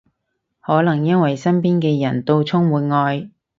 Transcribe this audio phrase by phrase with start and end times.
[0.61, 3.29] 可能因為身邊嘅人到充滿愛